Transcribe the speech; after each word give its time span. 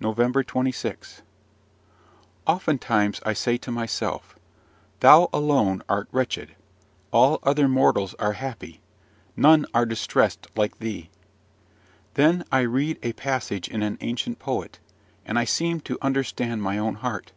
NOVEMBER 0.00 0.42
26. 0.42 1.22
Oftentimes 2.48 3.20
I 3.24 3.32
say 3.32 3.56
to 3.58 3.70
myself, 3.70 4.34
"Thou 4.98 5.30
alone 5.32 5.84
art 5.88 6.08
wretched: 6.10 6.56
all 7.12 7.38
other 7.44 7.68
mortals 7.68 8.14
are 8.14 8.32
happy, 8.32 8.80
none 9.36 9.64
are 9.72 9.86
distressed 9.86 10.48
like 10.56 10.80
thee!" 10.80 11.10
Then 12.14 12.42
I 12.50 12.62
read 12.62 12.98
a 13.04 13.12
passage 13.12 13.68
in 13.68 13.84
an 13.84 13.98
ancient 14.00 14.40
poet, 14.40 14.80
and 15.24 15.38
I 15.38 15.44
seem 15.44 15.78
to 15.82 15.96
understand 16.02 16.60
my 16.60 16.76
own 16.76 16.96
heart. 16.96 17.30